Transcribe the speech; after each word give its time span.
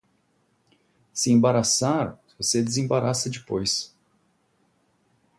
Se 1.13 1.31
embaraçar, 1.31 2.17
você 2.35 2.63
desembaraça 2.63 3.29
depois. 3.29 3.95